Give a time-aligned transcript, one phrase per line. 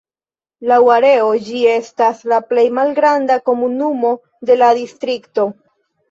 [0.69, 4.15] Laŭ areo ĝi estas la plej malgranda komunumo
[4.51, 5.47] de la distrikto.